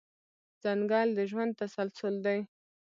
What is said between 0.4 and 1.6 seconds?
ځنګل د ژوند